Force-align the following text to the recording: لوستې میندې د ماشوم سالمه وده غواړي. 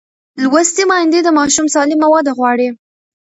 لوستې 0.43 0.83
میندې 0.89 1.19
د 1.23 1.29
ماشوم 1.37 1.67
سالمه 1.75 2.07
وده 2.13 2.31
غواړي. 2.37 2.67